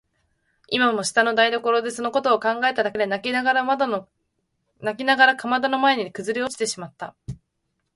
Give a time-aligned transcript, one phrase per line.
[0.67, 3.61] 今も下の台所でそのことを考えただけで泣きながら
[5.35, 7.15] かまどの前にくずおれてしまった。